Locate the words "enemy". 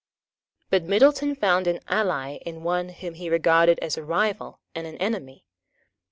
4.97-5.45